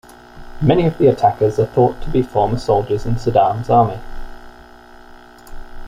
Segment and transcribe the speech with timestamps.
[0.63, 3.99] Many of the attackers are thought to be former soldiers in Saddam's army.